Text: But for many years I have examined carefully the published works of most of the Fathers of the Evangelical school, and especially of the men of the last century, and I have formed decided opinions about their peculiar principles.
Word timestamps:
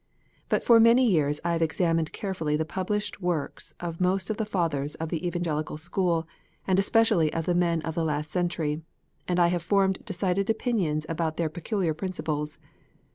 But 0.49 0.63
for 0.63 0.79
many 0.79 1.05
years 1.07 1.39
I 1.45 1.51
have 1.51 1.61
examined 1.61 2.11
carefully 2.11 2.55
the 2.57 2.65
published 2.65 3.21
works 3.21 3.75
of 3.79 4.01
most 4.01 4.31
of 4.31 4.37
the 4.37 4.47
Fathers 4.47 4.95
of 4.95 5.09
the 5.09 5.27
Evangelical 5.27 5.77
school, 5.77 6.27
and 6.65 6.79
especially 6.79 7.31
of 7.31 7.45
the 7.45 7.53
men 7.53 7.83
of 7.83 7.93
the 7.93 8.03
last 8.03 8.31
century, 8.31 8.81
and 9.27 9.39
I 9.39 9.49
have 9.49 9.61
formed 9.61 10.03
decided 10.03 10.49
opinions 10.49 11.05
about 11.07 11.37
their 11.37 11.49
peculiar 11.49 11.93
principles. 11.93 12.57